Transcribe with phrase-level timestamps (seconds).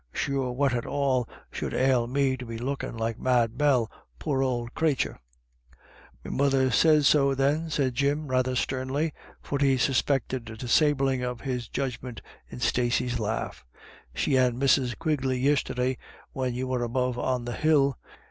[0.25, 4.73] "Sure what at all should ail me to be lookin' like Mad Bell, poor ould
[4.73, 5.19] crathur?
[5.19, 5.19] w"
[6.23, 11.41] Me mother sez so, then," said Jim, rather sternly, for he suspected a disabling of
[11.41, 12.19] his judgment
[12.49, 13.63] in Stacey's laugh;
[14.15, 15.99] "she and Mrs, Quigley yisterday,
[16.33, 17.99] when you were above on the hill.